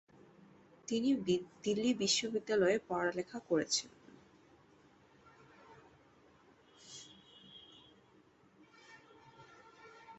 তিনি 0.87 1.09
দিল্লী 1.63 1.91
বিশ্ববিদ্যালয়ে 1.93 2.77
পড়াশোনা 2.87 3.39
করেছিলেন। 3.49 3.99